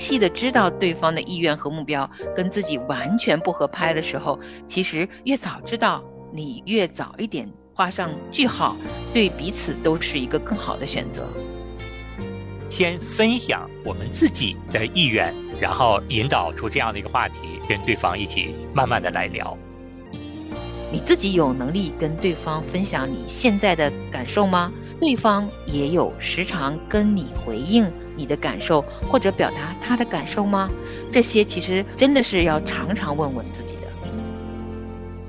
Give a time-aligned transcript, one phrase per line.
[0.00, 6.02] 晰的知道对方的意愿和目标跟自己完全不合拍的时候，其实越早知道，
[6.32, 8.74] 你越早一点画上句号，
[9.12, 11.28] 对彼此都是一个更好的选择。
[12.70, 17.34] 先分享我们自己的意愿，然后引导出这样的一个话题，
[17.68, 19.56] 跟对方一起慢慢的来聊。
[20.92, 24.72] 你自己有能力跟对方分享你现在的感受吗？
[25.00, 30.70] 对方也有时常跟你回应你的感受，或者表达他的感受吗？
[31.10, 33.80] 这些其实真的是要常常问问自己的。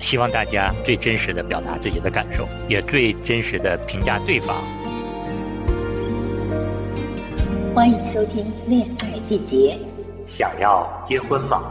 [0.01, 4.61] 希望大家最真实的表达自己的感受，也最真实的评价对方。
[7.73, 9.79] 欢迎收听《恋爱季节》。
[10.37, 11.61] 想要结婚吗？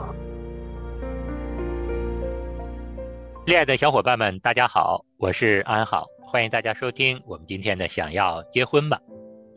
[3.45, 8.97] 恋爱的小伙伴们，大家好，我是安好，欢迎大家收听我们今天的《想要结婚吧》。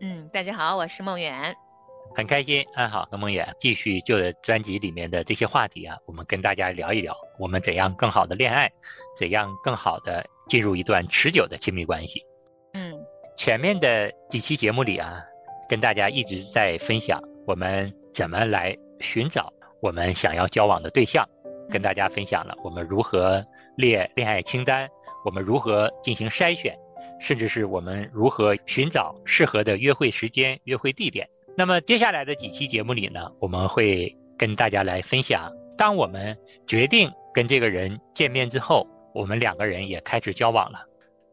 [0.02, 1.56] 嗯，大家好，我是梦远，
[2.16, 8.68] 很开心，安好和梦远继续就着专辑里面的这些话题啊，我们跟大家聊一聊，我们怎样更好的恋爱，
[9.16, 12.20] 怎样更好的进入一段持久的亲密关系。
[12.74, 12.92] 嗯，
[13.38, 15.24] 前面的几期节目里啊。
[15.70, 21.26] 跟大家一直在分享我们怎么来寻找我们想要交往的对象，
[21.70, 23.44] 跟大家分享了我们如何
[23.78, 24.88] 列恋爱清单，
[25.24, 26.78] 我们如何进行筛选，
[27.20, 31.28] 甚至是我们如何寻找适合的约会时间、约会地点。
[31.56, 36.36] 那么接下来的几期节目里呢，我们会跟大家来分享，当我们
[36.68, 40.80] 决定跟这个人见面之后，我们两个人也开始交往了。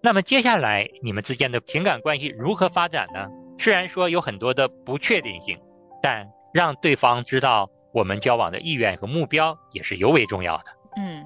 [0.02, 3.28] 那么接下来你们之间的情感关系如何发展呢？
[3.58, 5.58] 虽然说有很多的不确定性，
[6.02, 10.64] 但让对方知道我们交往的意愿和目标也是尤为重要的。
[10.96, 11.22] 嗯，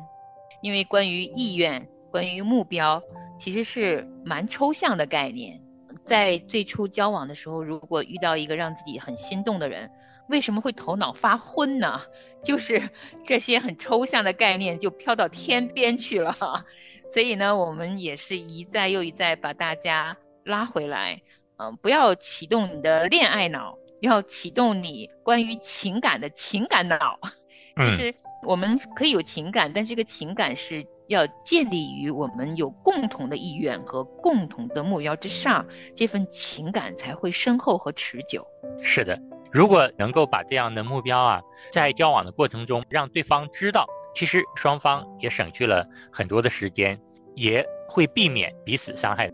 [0.62, 3.03] 因为关于意愿、关于目标，
[3.37, 5.61] 其实是蛮抽象的概念。
[6.05, 9.91] 在最初交往的时候，如果遇到一个让自己很心动的人，
[10.29, 12.01] 为什么会头脑发昏呢？
[12.41, 12.89] 就是
[13.25, 16.65] 这些很抽象的概念就飘到天边去了。
[17.05, 21.21] 所以呢，我们也是一再又一再把大家拉回来。
[21.56, 27.19] 嗯，不要启动你的恋爱脑，要启动你关于情感的情感脑。
[27.77, 35.64] 就是我们可以有情感，但这个情感是要建立于我们有共同的意愿和共同的目标之上，
[35.97, 38.47] 这份情感才会深厚和持久。
[38.82, 39.19] 是的，
[39.52, 41.41] 如果能够把这样的目标啊，
[41.72, 47.00] 在交往的过程中让对方知道，其实双方也省去了很多的时间，
[47.34, 49.31] 也会避免彼此伤害。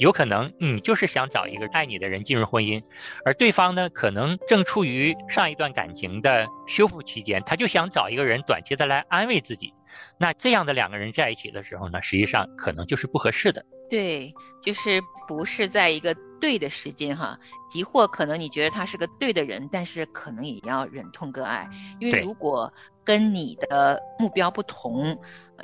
[0.00, 2.82] 有可能你就是想找一个爱你的人进入婚姻，
[3.24, 9.72] 而对方呢，可能正处于上一段感情的修复期间，他就想找一个人短期的来安慰自己。
[10.18, 13.64] 那这样的两个人在一起的时候呢，实际上可能就是不合适的。
[13.88, 17.38] 对，就是不是在一个对的时间哈。
[17.68, 21.68] 即或可能你觉得他是个对的人，但是可能也要忍痛割爱，
[22.00, 22.72] 因为如果
[23.04, 25.18] 跟你的目标不同。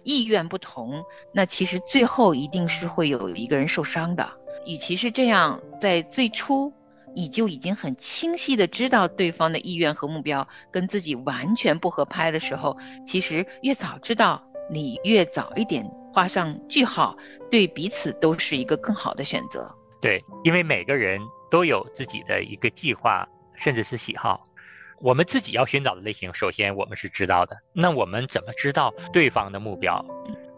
[0.04, 4.26] 意愿不同，那其实最后一定是会有一个人受伤的。
[4.64, 6.72] 与其是这样，在最初
[7.14, 12.74] 你就已经很清晰的知道对方的意愿和目标跟自己完全不合拍的时候，
[13.04, 15.84] 其实越早知道，你越早一点
[16.14, 17.14] 画上句号，
[17.50, 19.70] 对彼此都是一个更好的选择。
[20.00, 24.42] 对，因为每个人都有自己的一个计划，甚至是喜好。
[25.02, 27.56] 我们自己要寻找的类型，首先我们是知道的。
[27.72, 30.04] 那我们怎么知道对方的目标？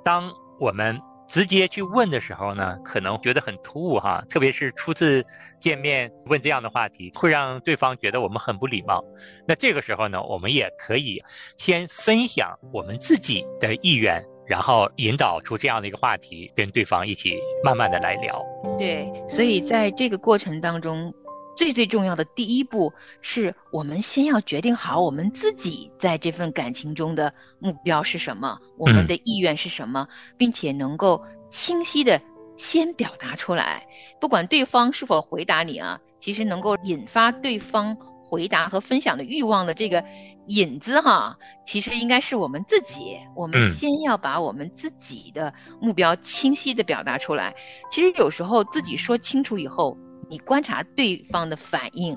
[0.05, 5.25] 当我们直接去问的时候呢，可能觉得很突兀哈，特别是初次
[5.61, 9.05] 见面问这样的话题，会让对方觉得我们很不礼貌。
[9.47, 11.23] 那这个时候呢，我们也可以
[11.57, 18.45] 先分享我们自己的意愿，然后引导出这样的一个话题，跟对方一起慢慢的来聊。
[18.77, 21.15] 对，所以在这个过程当中。
[21.55, 30.09] 最最重要的第一步，是我们先要决定好我们自己在这份感情中的目标是什么，我们的意愿是什么，
[30.39, 32.21] 并且能够清晰的
[32.57, 33.87] 先表达出来。
[34.21, 37.95] 不管对方是否回答你啊，其实能够引发对方
[38.25, 40.03] 回答和分享的欲望的这个
[40.47, 41.37] 引子哈，
[41.67, 43.17] 其实应该是我们自己。
[43.37, 47.55] 我们先要把我们自己的目标清晰的表达出来。
[47.91, 49.95] 其实有时候自己说清楚以后。
[50.33, 52.17] 你观察对方的反应，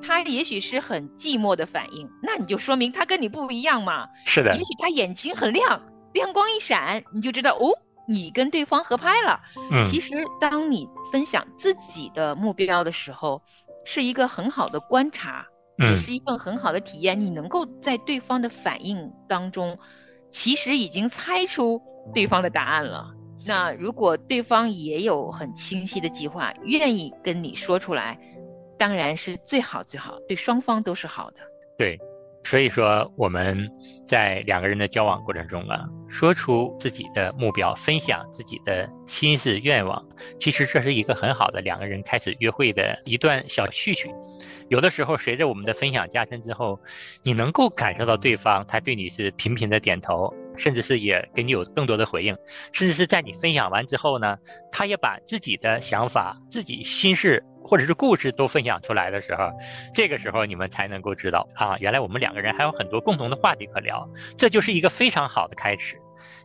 [0.00, 4.06] 他也许是很寂寞的反应，那你就说明他跟你不一样嘛。
[4.24, 4.54] 是的。
[4.54, 7.74] 也许他眼睛很亮，亮光一闪，你就知道哦，
[8.06, 9.40] 你跟对方合拍了。
[9.72, 9.82] 嗯。
[9.82, 13.42] 其实，当你分享自己的目标的时候，
[13.84, 15.44] 是一个很好的观察，
[15.78, 17.18] 也是一份很好的体验。
[17.18, 19.76] 你能够在对方的反应当中，
[20.30, 21.82] 其实已经猜出
[22.14, 23.10] 对方的答案了。
[23.46, 28.18] 那如果对方也有很清晰的计划，愿意跟你说出来，
[28.78, 31.38] 当然是最好最好，对双方都是好的。
[31.76, 31.98] 对，
[32.44, 33.70] 所以说我们
[34.06, 40.04] 在两个人的交往过程中啊，说出自己的目标，分享自己的心思愿望，
[40.40, 44.10] 其实这是一个很好的两个人开始约会的一段小序曲。
[44.68, 46.78] 有的时候，随着我们的分享加深之后，
[47.22, 52.34] 你能够感受到对方他对你是频频的点头，甚至是也给你有更多的回应，
[52.72, 54.36] 甚至是在你分享完之后呢，
[54.70, 59.50] 他也把自己的想法、自己心事或者是故事都分享出来的时候，
[59.94, 65.96] 这个时候你们才能够知道啊，原来我们两个人还有很多共同的话题可聊，这就是一个非常好的开始。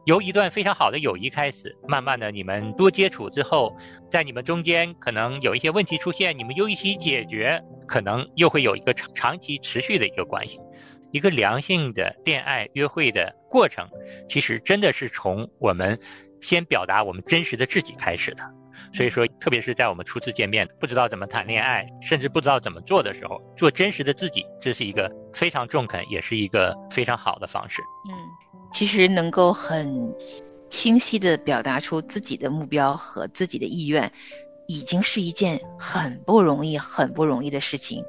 [0.06, 3.75] 由一段非常好的友谊开始，慢慢的你们多接触之后，
[4.10, 10.62] 在你们中间可能有一些问题出现，你们又一起解决，可能又会有一个长长期持续的一个关系，
[11.12, 13.86] 一个良性的恋爱约会的过程，
[14.30, 16.00] 其实真的是从我们
[16.42, 18.44] 先表达我们真实的自己开始的。
[18.94, 27.81] 所以说，特别是在我们初次见面，不知道怎么谈恋爱，甚至不知道怎么做的时候，做真实的自己，这是一个非常中肯，也是一个非常好的方式。
[28.10, 28.16] 嗯。
[28.74, 30.13] 其实能够很
[30.69, 34.12] 清晰的表达出自己的目标和自己的意愿，
[34.68, 38.04] 已经是一件很不容易、很不容易的事情。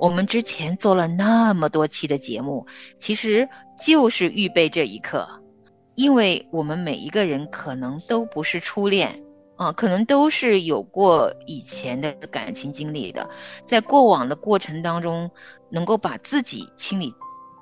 [0.00, 2.66] 我们之前做了那么多期的节目，
[2.98, 3.48] 其实
[3.80, 5.28] 就是预备这一刻，
[5.94, 9.22] 因为我们每一个人可能都不是初恋
[9.56, 13.28] 啊，可能都是有过以前的感情经历的，
[13.66, 15.30] 在过往的过程当中，
[15.70, 17.14] 能够把自己清理、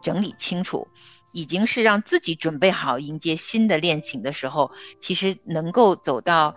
[0.03, 0.87] 整理清楚。
[1.33, 6.57] 已经是让自己准备好迎接新的恋情的时候，其实能够走到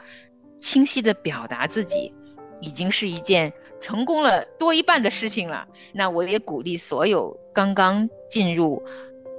[0.59, 2.11] 清晰的表达自己，
[2.59, 5.67] 已经是一件成功了多一半的事情了。
[5.93, 8.83] 那我也鼓励所有刚刚进入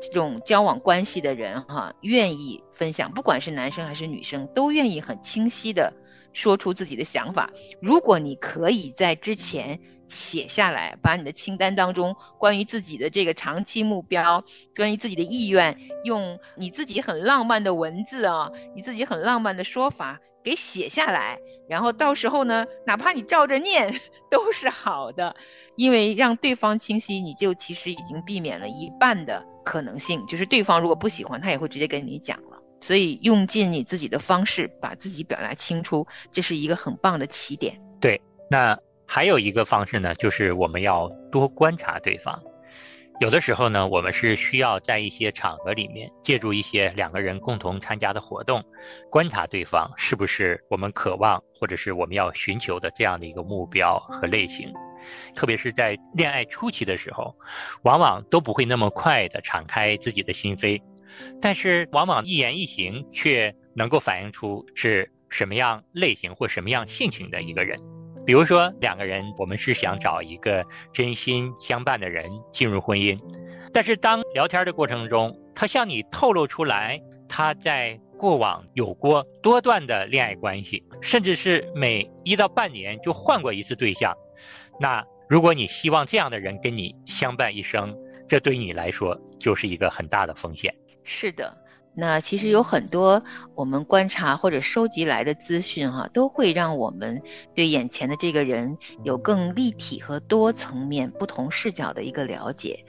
[0.01, 5.93] 这种交往关系的人，哈，愿意分享，不管是男生还是女生，都愿意很清晰的
[6.33, 7.51] 说出自己的想法。
[7.81, 9.81] 如果你可以在之前。
[10.07, 14.45] 写下来，把你的清单当中关于自己的这个长期目标，
[14.77, 21.39] 关于自己的意愿，用你自己很浪漫的文字啊，你自己很浪漫的说法给写下来，
[21.71, 23.99] 然后到时候呢，哪怕你照着念
[24.31, 25.35] 都是好的，
[25.75, 32.54] 因为让对方清晰，你就其实已经避免了一半的可能性，就是对方如果不喜欢，他也会直接跟你讲了。
[32.85, 37.81] 所以用尽你自己的方式把自己表达清楚，这是一个很棒的起点。
[37.99, 38.21] 对，
[38.51, 38.79] 那。
[39.07, 42.43] 还有一个方式呢，就是我们要多观察对方。
[43.21, 48.65] 有的时候呢，我们是需要在一些场合里面，借助一些两个人共同参加的活动，
[49.11, 54.73] 观察对方是不是我们渴望或者是我们要寻求的这样的一个目标和类型。
[55.37, 57.37] 特别是在恋爱初期的时候，
[57.83, 60.81] 往往都不会那么快的敞开自己的心扉，
[61.41, 67.79] 但是往往一言一行却能够反映出是什么样类型或什么样性情的一个人。
[68.27, 73.19] 比如说，两个人，我们是想找一个真心相伴的人进入婚姻，
[73.73, 84.17] 但是当聊天的过程中，他向你透露出来他在过往有过多段的恋爱关系，甚至是每一到半年就换过一次对象，
[84.81, 87.95] 那如果你希望这样的人跟你相伴一生，
[88.27, 90.75] 这对你来说就是一个很大的风险。
[91.05, 91.57] 是的。
[91.97, 93.23] 那其实有很多
[93.55, 97.23] 我们观察或者收集来的资讯，哈，都会让我们
[97.55, 102.85] 对眼前的这个人有更立体和多层面、不同视角的一个了解，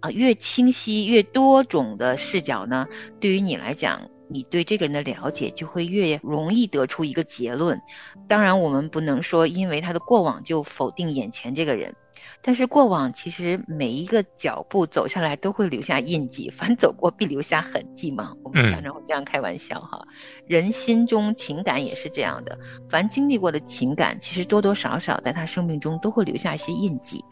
[0.00, 2.88] 啊，越清晰、越多种的视角呢，
[3.20, 7.80] 对于你来讲，你对这个人的了解就会越容易得出一个结论。
[8.26, 11.94] 当然，我们不能说因为他的过往就否定眼前这个人。
[12.48, 18.32] 但是过往其实每一个脚步走下来都会留下印记，凡走过必留下痕迹嘛。
[18.42, 20.02] 我们常常会这样开玩笑哈。
[20.46, 27.22] 人心中情感也是这样的，凡经历过的情感，其实多多少少在他生命中都会留下一些印记。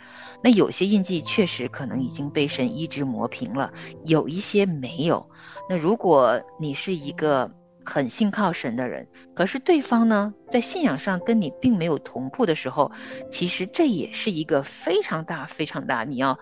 [0.42, 3.72] 那有些印记确实可能已经被神医治磨平了，
[4.04, 5.26] 有一些没有。
[5.66, 7.50] 那如果你是一个。
[7.86, 12.90] 很信靠神的人，可是对方呢，在信仰上跟你并没有同步的时候，
[13.30, 16.36] 其实这也是一个非常大、非常大，你要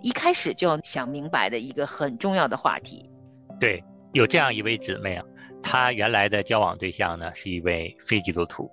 [0.00, 3.10] 一开始就要想明白的一个很重要的话题。
[3.60, 5.24] 对，有这样一位姊妹啊，
[5.62, 8.70] 她原来的交往对象呢是一位非基督徒，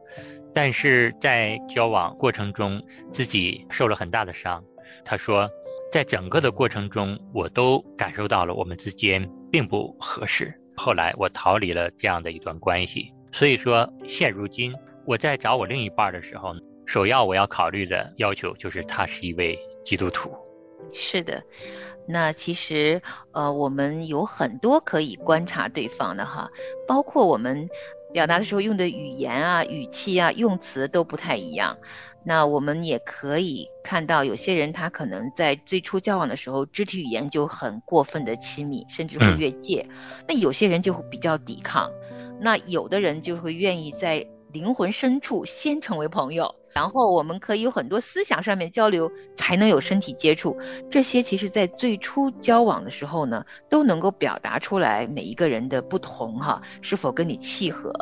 [0.54, 4.64] 但是在交往过程中自己受了很大的伤。
[5.04, 5.50] 她说，
[5.92, 10.58] 在整个的过程中，我都感受到了我们之间并不合适。
[10.76, 14.74] 后来我逃离了这样的一段关系，所以说现如今
[15.06, 20.32] 我在找我另一半的时候，首要我要考虑的要求就是他是一位基督徒。
[20.94, 21.42] 是的，
[22.08, 23.02] 那其实
[23.32, 26.50] 呃我们有很多可以观察对方的哈，
[26.88, 27.70] 包括我们
[28.12, 31.78] 表达的时候用的语言啊、语气啊、用词都不太一样。
[32.26, 39.86] 那我们也可以看到，有些人他可能在最初交往的时候，肢体语言就很过分的亲密，甚至会越界。
[40.28, 41.90] 那有些人就比较抵抗，
[42.40, 46.54] 那有的人就会愿意在灵魂深处先成为朋友。
[46.74, 50.58] 然后我们可以有很多思想上面交流，才能有身体接触。
[50.90, 57.94] 这些其实，在最初交往的时候呢，都能够表达出来每一个人的不同哈，是否跟你契合。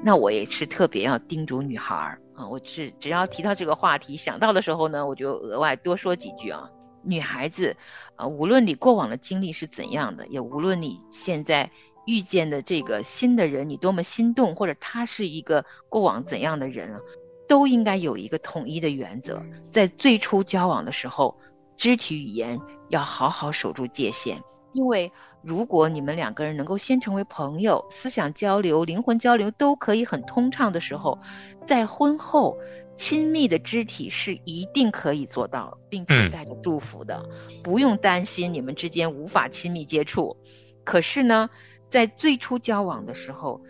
[0.00, 6.70] 那我也是特别要叮嘱女孩儿啊，我是只要提到这个话题，想到的时候呢，我就额外多说几句啊。
[7.02, 7.76] 女孩子，
[8.16, 11.70] 啊，无论你过往的经历是怎样的，也无论你现在
[12.06, 17.00] 遇见的这个新的人你多么心动，或者他是一个过往怎样的人啊。
[17.46, 19.42] 都应该有一个统一的原则，
[19.72, 21.36] 在最初交往的时候，
[21.76, 22.58] 肢体语言
[22.90, 24.40] 要好好守住界限。
[24.72, 25.10] 因为
[25.42, 31.18] 如果你们两个人能够先成为朋友，思想交流、灵魂交流都可以很通畅的时候，
[31.66, 32.56] 在婚后
[32.96, 37.24] 亲密的肢体是一定可以做到，并且带着祝福的，
[37.62, 40.36] 不用担心你们之间无法亲密接触。
[40.84, 41.48] 可是呢，
[41.88, 43.60] 在最初交往的时候。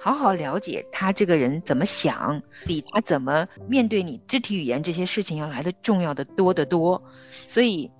[0.00, 7.02] 好好了解他这个人怎么想，比他怎么面对你肢体语言这些事情要来的重要的多得多。
[7.48, 7.90] 所以，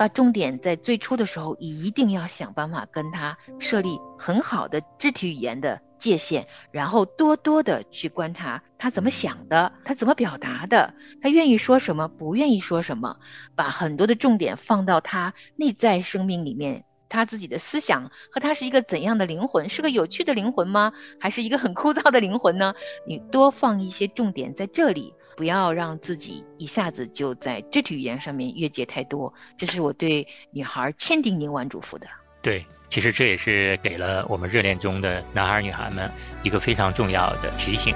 [0.00, 13.14] 把重点在最初的时候，一定要想办法跟他设立很好的肢体语言的界限，然后多多的去观察他怎么想的，他怎么表达的，他愿意说什么，不愿意说什么，
[13.54, 16.82] 把很多的重点放到他内在生命里面。
[17.10, 19.68] 他自己的思想和他是一个怎样的灵魂？
[19.68, 20.92] 是个有趣的灵魂吗？
[21.18, 22.72] 还是一个很枯燥的灵魂呢？
[23.04, 29.32] 你多放一些重点在这里，不要让自己一下子就在肢体语言上面越界太多。
[29.56, 32.06] 这是我对女孩千叮咛万嘱咐的。
[32.42, 36.10] 对，其实这也是给了我们热恋中的男孩女孩们
[36.42, 37.94] 一个非常重要的提醒。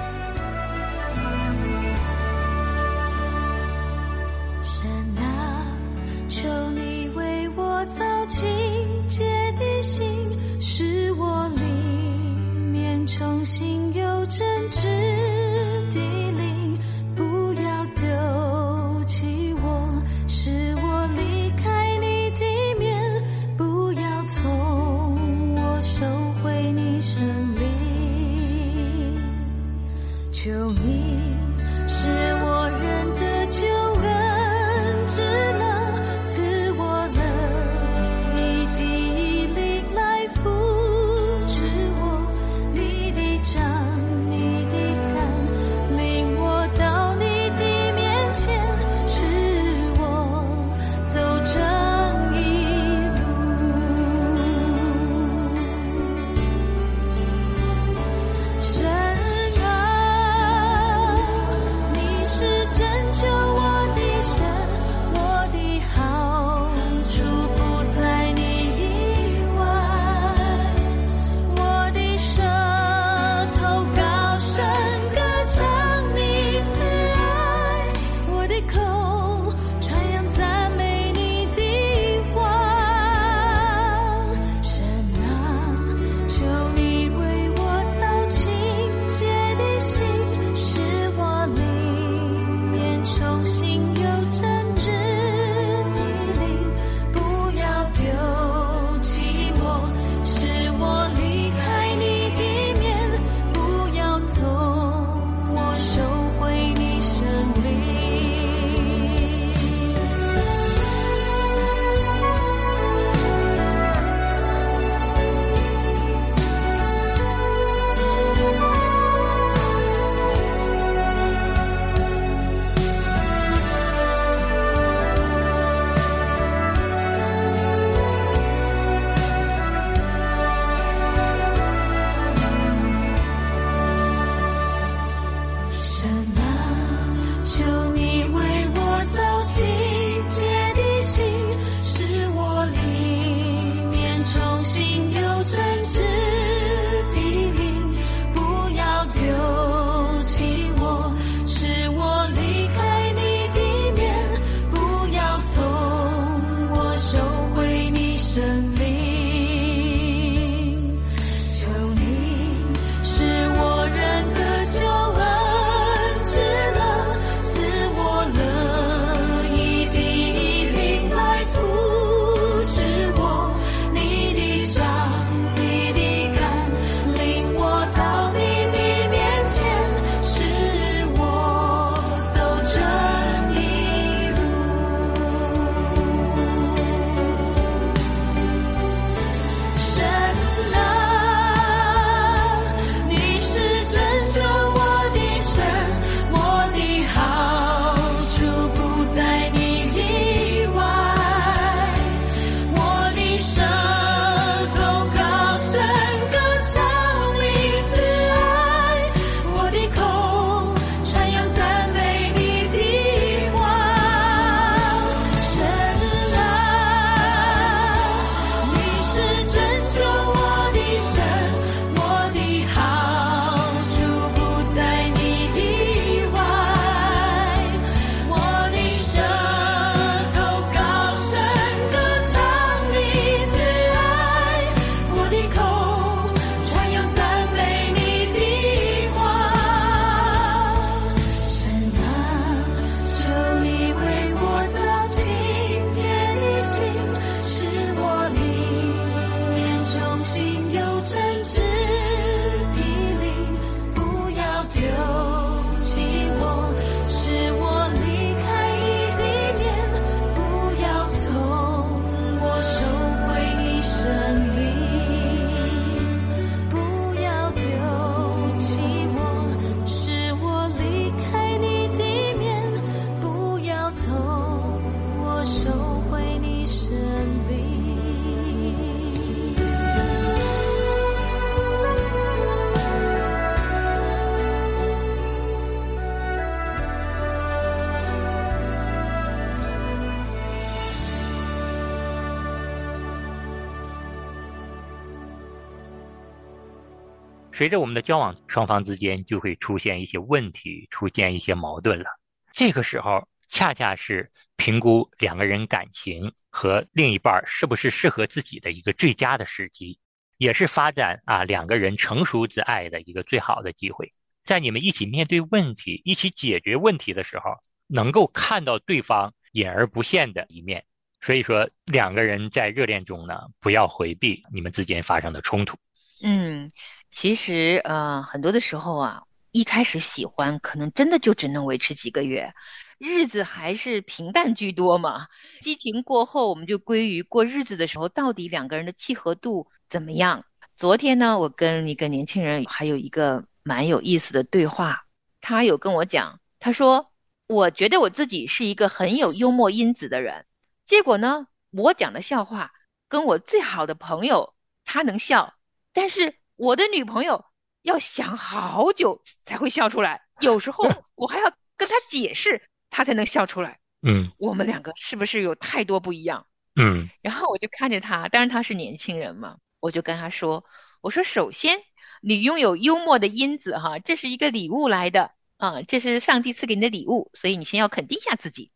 [297.57, 302.05] 随着我们的交往，双方之间就会出现一些问题，出现一些矛盾了。
[302.51, 309.97] 这个时候，恰恰是评估两个人感情和另一半是不是适合自己的一个最佳的时机，
[310.37, 314.11] 也是发展啊两个人成熟之爱的一个最好的机会。
[314.43, 317.51] 在你们一起面对问题、一起解决问题的时候，
[317.87, 320.83] 能够看到对方隐而不现的一面。
[321.21, 325.77] 所以说，两个人在热恋中呢，不要回避你们之间发生的冲突。
[326.21, 326.69] 嗯。
[327.15, 332.53] 其实，呃，很多的时候啊，一开始喜欢，可能真的就只能维持几个月，
[332.97, 335.27] 日子还是平淡居多嘛。
[335.61, 340.43] 激情过后，我们就归于过日子的时候，到底两个人的契合度怎么样？
[340.75, 345.05] 昨天呢，我跟一个年轻人还有一个蛮有意思的对话，
[345.39, 347.13] 他有跟我讲，他说，
[347.47, 350.45] 我觉得我自己是一个很有幽默因子的人，
[350.85, 352.73] 结果呢，我讲的笑话
[353.07, 355.53] 跟我最好的朋友他能笑，
[355.93, 356.35] 但是。
[356.55, 357.45] 我的女朋友
[357.81, 363.79] 要想好久才会笑出来，有时候 我还要跟她解释，她才能笑出来。
[364.01, 366.47] 嗯，我们两个是不是有太多不一样？
[366.75, 370.63] 嗯，然后我就看着他，当然他是年轻人嘛，我就跟他说
[371.01, 371.79] ：“我说首先
[372.21, 378.71] 你拥有幽默的因子哈，这是一个礼物来的啊，这是上帝赐给你的礼物，所以你先要肯定一下自己。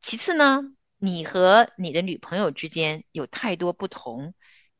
[0.00, 0.62] 其次呢，
[0.98, 4.34] 你和你的女朋友之间有太多不同，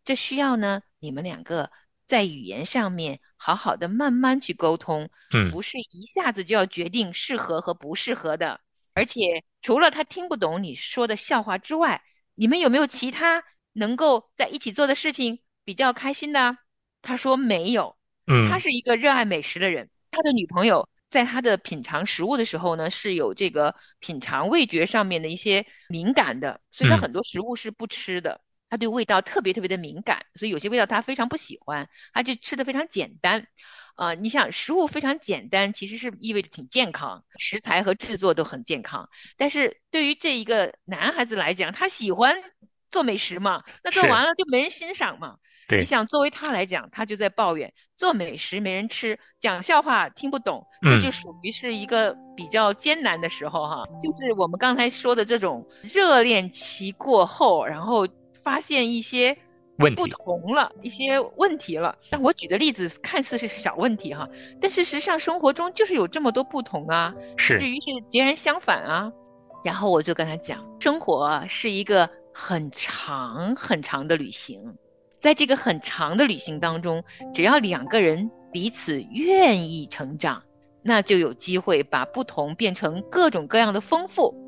[0.05, 1.70] 这需要呢你们两个。”
[2.14, 8.61] 在语言上面好好的慢慢去沟通，嗯，不是一下子就要决定适合和不适合的。
[8.92, 12.05] 而且除了他听不懂你说的笑话之外，
[12.37, 16.57] 你们有没有其他能够在一起做的事情比较开心的？
[17.03, 17.96] 他说没有，
[18.29, 28.40] 嗯，他是一个热爱美食的人，他的女朋友在他的品尝食物的时候呢，是有这个品尝味觉上面的一些敏感的，所以他很多食物是不吃的。
[28.70, 33.46] 他对味道特别特别的敏感，所以有些味道他非常不喜欢，他就吃的非常简单。
[33.94, 39.09] 啊，你想食物非常简单，其实是意味着挺健康，食材和制作都很健康。
[39.37, 42.35] 但是对于这一个男孩子来讲，他喜欢
[42.90, 45.37] 做美食嘛，那做完了就没人欣赏嘛。
[45.68, 53.85] 对你想作为他来讲，他就在抱怨做美食没人吃，讲笑话听不懂，这就属于是一个比较艰难的时候哈。
[54.03, 58.09] 就是我们刚才说的这种热恋期过后，然后。
[58.44, 59.37] 发现一些
[59.96, 61.96] 不同了，一些问题了。
[62.11, 64.28] 但我举的例子看似是小问题哈，
[64.61, 69.11] 但事实上生活中就是有这么多不同啊，是至于是截然相反啊。
[69.64, 74.76] 然后我就跟他讲，生活是一个很长很长的旅行，
[75.18, 77.02] 在这个很长的旅行当中，
[77.33, 80.42] 只要两个人彼此愿意成长，
[80.83, 84.43] 那就有机会把不同变成各种各样的丰富。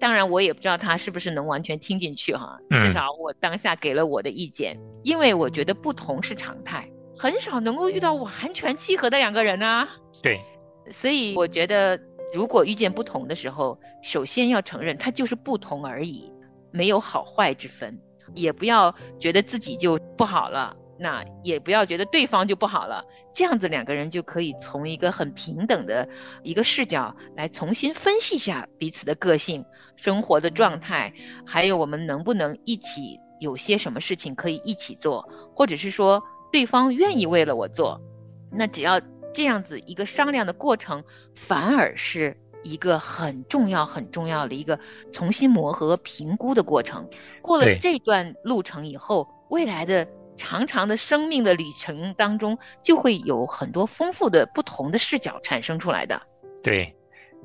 [0.00, 2.58] 当然，我也不知道他是不是能完全听进去哈。
[2.70, 9.88] 至少我当下给了我的意见，因为我觉得不同是常态，很少能够遇到完全契合的两个人啊。
[10.22, 10.40] 对，
[10.90, 12.00] 所以我觉得，
[12.32, 16.32] 如果遇见不同的时候，首先要承认它就是不同而已，
[16.72, 18.00] 没有好坏之分，
[18.34, 20.74] 也不要觉得自己就不好了。
[21.02, 26.06] 那也不要觉得对方就不好了，这样子两个人就可以从一个很平等的
[26.42, 29.64] 一个视角来重新分析一下彼此的个性、
[29.96, 31.10] 生活的状态，
[31.46, 37.98] 还有我们能不能一起有些什么事情可以一起做，或者是说对方愿意为了我做，
[38.52, 39.00] 那只要
[39.32, 41.02] 这样子一个商量的过程，
[41.34, 44.78] 反而是一个很重要很重要的一个
[45.10, 47.08] 重新磨合、评估的过程。
[47.40, 50.06] 过了这段路程以后，未来的。
[50.40, 56.18] 长长的生命的旅程当中，就会有很多丰富的不同的视角产生出来的。
[56.62, 56.96] 对，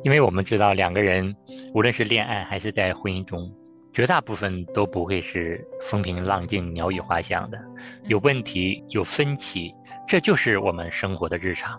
[0.05, 1.35] 因为我们知道两个人，
[1.73, 3.51] 无论是恋爱还是在婚姻中，
[3.93, 7.59] 绝大部分都不会是风平浪静、鸟语花香的，
[8.05, 9.73] 有问题、有分歧，
[10.07, 11.77] 这就是我们生活的日常。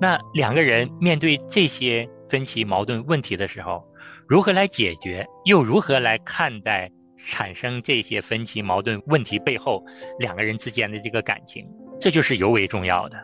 [0.00, 3.84] 那两个人面对这些分歧、矛盾、问题的时候，
[4.28, 6.88] 如何来解决，又如何来看待？
[7.16, 9.84] 产生这些分歧、矛盾、问题背后，
[10.18, 11.66] 两个人之间的这个感情，
[12.00, 13.16] 这就是尤为重要的。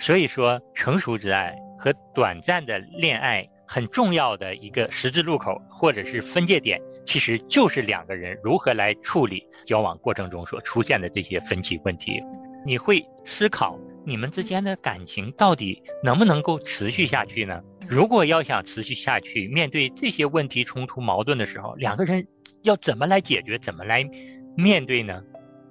[0.00, 12.20] 所以说，成熟之爱和短暂的恋爱很重要的一个十字路口，或者是分界点，其实就是两个人如何来处理交往过程中所出现的这些分歧问题。
[12.64, 17.60] 你会思考，你们之间的感情到底能不能够持续下去呢？
[17.88, 22.26] 如果要想持续下去，面对这些问题冲突矛盾的时候，两个人
[22.62, 24.08] 要怎么来解决，怎么来
[24.56, 25.22] 面对呢？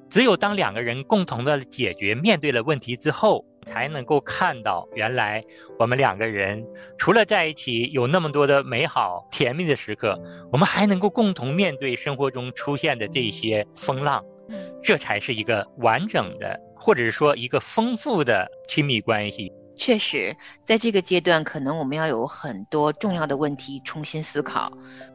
[0.09, 5.41] 只有当两个人共同的解决、面对了问题之后，才能够看到原来
[5.79, 6.61] 我们两个人
[6.97, 10.19] 除了在一起有那么多的美好、甜蜜的时刻，
[10.51, 14.21] 我们还能够共同面对生活中出现的这些风浪。
[14.49, 19.49] 嗯，这才是一个完整的，或者是说一个丰富的亲密关系。
[19.75, 24.71] 确实，在这个阶段，可能我们要有很多重要的问题重新思考，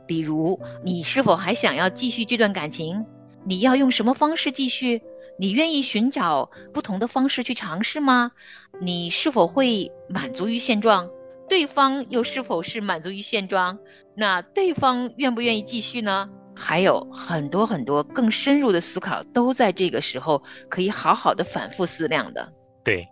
[0.06, 3.04] 比如你是否还想要继续这段感情？
[3.44, 5.02] 你要用什么方式继续？
[5.38, 8.32] 你愿意寻找不同的方式去尝试吗？
[8.80, 11.08] 你是否会满足于现状？
[11.48, 13.78] 对方又是否是满足于现状？
[14.16, 16.28] 那对方愿不愿意继续呢？
[16.56, 22.50] 还有很多很多更深入的思考，都在这个时候可以好好的反复思量的。
[22.82, 23.06] 对，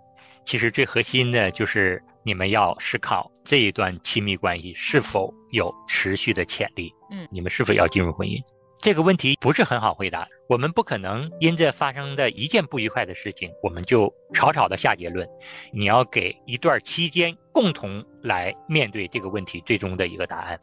[0.45, 6.93] 其实最核心的就是你们要思考这一段亲密关系是否有持续的潜力。
[7.11, 8.41] 嗯你们是否要进入婚姻？
[8.79, 10.27] 这个问题不是很好回答。
[10.47, 15.27] 我们不可能因着发生的一件不愉快的事情，我们就草草的下结论。
[15.73, 20.61] 你要给一段期间共同来面对这个问题最终的一个答案。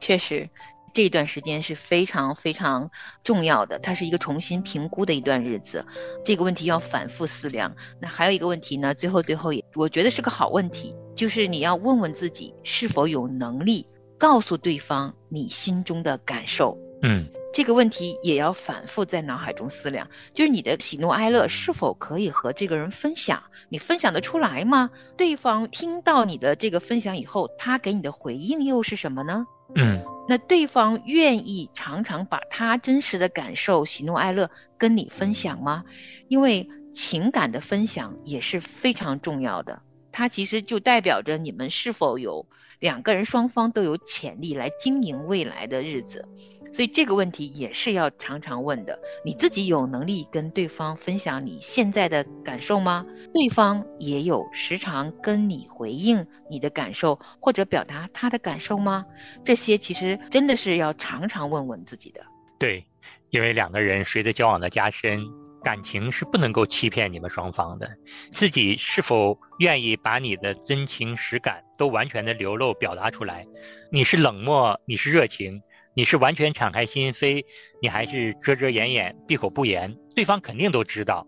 [0.00, 0.46] 确实，
[0.92, 2.90] 这段时间是非常非常
[3.22, 5.84] 重要的，它是一个重新评估的一段日子。
[6.24, 7.74] 这个问题要反复思量。
[8.00, 13.86] 那还有一个问题呢，最后最后也我觉得是个好问题，就是你要问问自己是否有能力
[14.18, 16.76] 告诉对方你心中的感受。
[17.02, 23.42] 嗯，这个问题也要反复在脑海中思量，就是你的喜怒哀乐是否可以和这个人分享？
[23.70, 24.90] 你分享得出来吗？
[25.16, 29.46] 对方听到你的这个分享以后，他给你的回应又是什么呢？
[29.76, 35.84] 嗯，那对方愿意常常把他真实的感受、喜怒哀乐跟你分享吗？
[36.28, 42.46] 因为情感的分享也是非常重要的，它其实就代表着你们是否有
[42.78, 46.24] 两个人双方都有潜力来经营未来的日子。
[46.72, 48.98] 所以这个问题也是要常常问的。
[49.24, 53.04] 你自己有能力跟对方分享你现在的感受吗？
[53.34, 59.04] 对方也有时常跟你回应你的感受或者表达他的感受吗？
[59.44, 62.20] 这些其实真的是要常常问问自己的。
[62.58, 62.84] 对，
[63.30, 65.24] 因为两个人随着交往的加深，
[65.62, 67.88] 感情是不能够欺骗你们双方的。
[68.32, 73.46] 自己是否愿意把你的真情实感都完全的流露表达出来？
[73.90, 75.60] 你是冷漠，你是热情。
[75.94, 77.44] 你是完全敞开心扉，
[77.82, 81.26] 你还是遮遮掩掩、闭口不言，对方肯定都知道。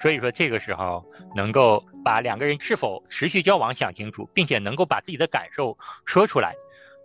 [0.00, 6.52] 所以说，这个时候能够把两个人是否持续交往想清楚，并且能够把自己的感受说出来，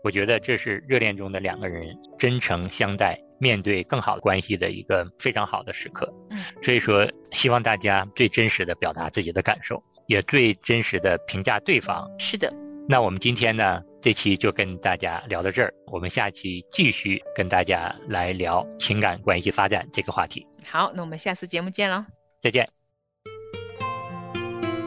[0.03, 6.11] 我觉得这是热恋中的两个人真诚相待、面对更好的关系的一个非常好的时刻。
[6.31, 12.09] 嗯，所以说，希望大家最真实的表达自己的感受，也最真实的评价对方。
[12.17, 12.51] 是的，
[12.87, 13.81] 那我们今天呢？
[14.01, 20.45] 这期就跟大家聊到这儿，我们下期继续跟大家来聊情感关系发展这个话题。
[20.65, 22.05] 好，那我们下次节目见了，
[22.41, 22.65] 再见。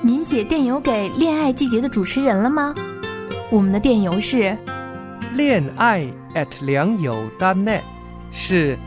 [0.03, 2.75] 您写电邮给《恋爱季节》的主持人了吗？
[3.51, 4.57] 我们的电邮是
[5.35, 6.01] 恋爱
[6.35, 7.83] at 良友 .net，
[8.33, 8.79] 是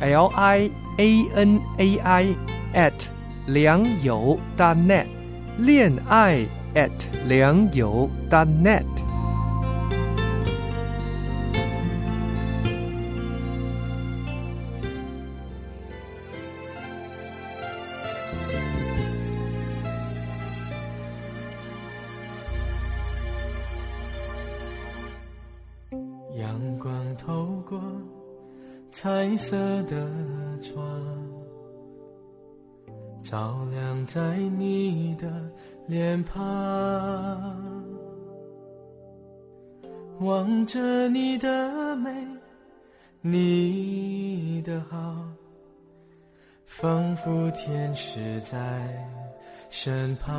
[0.00, 2.34] L I A N A I
[2.72, 3.06] at
[3.46, 5.06] 良友 .net，
[5.58, 6.90] 恋爱 at
[7.28, 9.03] 良友 .net。
[33.34, 35.26] 照亮在你的
[35.88, 36.40] 脸庞。
[40.20, 42.14] 望着你的美，
[43.20, 45.16] 你的好，
[46.64, 49.04] 仿佛天使在
[49.68, 50.32] 身旁。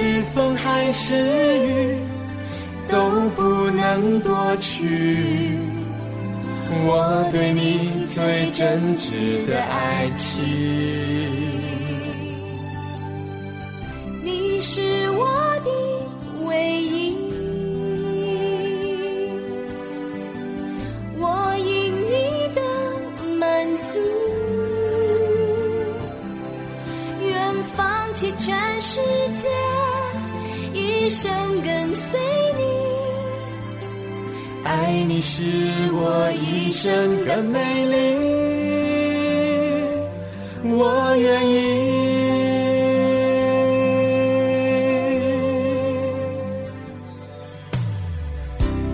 [0.00, 1.16] 是风还是
[1.66, 1.96] 雨，
[2.88, 5.58] 都不能夺去
[6.86, 10.40] 我对你最真挚的爱情。
[14.22, 15.26] 你是我
[15.64, 15.70] 的
[16.46, 17.16] 唯一，
[21.18, 22.62] 我因你的
[23.36, 23.98] 满足，
[27.26, 29.00] 愿放弃全世
[29.34, 29.48] 界，
[31.20, 31.28] 生
[31.62, 32.20] 跟随
[32.58, 32.62] 你。
[34.62, 35.42] 爱你是
[35.92, 37.96] 我一生的美丽，
[40.76, 41.52] 我愿意。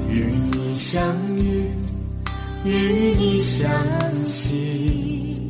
[0.09, 0.17] 与
[0.53, 1.03] 你相
[1.37, 1.69] 遇，
[2.65, 3.71] 与你相
[4.25, 5.43] 惜，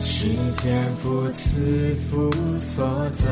[0.00, 3.23] 是天父赐福所在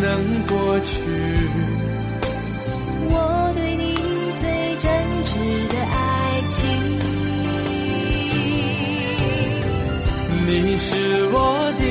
[0.00, 0.06] 能
[0.46, 0.92] 过去。
[3.10, 3.14] 我
[3.54, 3.94] 对你
[4.40, 4.42] 最
[4.78, 4.86] 真
[5.24, 5.28] 挚
[5.68, 5.96] 的爱
[6.48, 6.56] 情。
[10.46, 10.86] 你是
[11.30, 11.36] 我
[11.78, 11.82] 的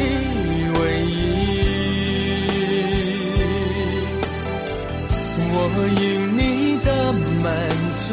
[0.80, 1.14] 唯一，
[5.54, 5.56] 我
[6.02, 6.02] 因
[6.38, 6.40] 你
[6.84, 6.88] 的
[7.44, 7.46] 满
[8.08, 8.10] 足。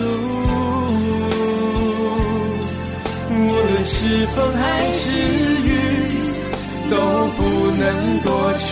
[3.30, 5.02] 无论是风还是
[5.64, 5.68] 雨，
[6.90, 6.92] 都
[7.36, 7.40] 不
[7.78, 7.82] 能
[8.22, 8.28] 过
[8.58, 8.62] 去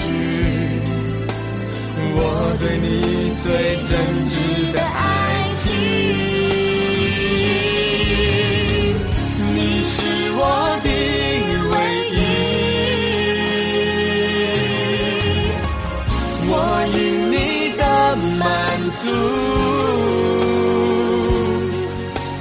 [2.15, 2.19] 我
[2.61, 2.87] 对你
[3.43, 3.45] 最
[3.89, 3.91] 真
[4.27, 4.31] 挚
[4.73, 5.07] 的爱
[5.61, 5.65] 情。
[9.55, 9.95] 你是
[10.35, 10.41] 我
[10.83, 10.87] 的
[11.71, 11.75] 唯
[12.13, 12.21] 一，
[16.49, 16.51] 我
[16.95, 16.97] 因
[17.31, 17.35] 你
[17.77, 17.81] 的
[18.39, 18.43] 满
[19.03, 19.05] 足，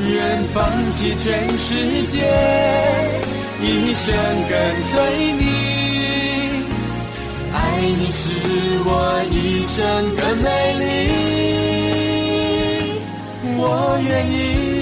[0.09, 0.11] 愿
[0.53, 0.55] 放
[0.91, 1.25] 弃全
[1.57, 1.69] 世
[2.07, 2.15] 界，
[3.61, 4.05] 一生
[4.49, 4.51] 跟
[4.83, 4.91] 随
[5.33, 5.50] 你。
[7.81, 8.31] 爱你是
[8.85, 10.83] 我一生的美丽，
[13.57, 14.80] 我愿意。